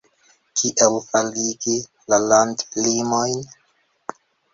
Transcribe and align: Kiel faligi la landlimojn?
Kiel 0.59 0.95
faligi 1.09 1.75
la 2.13 2.19
landlimojn? 2.31 3.37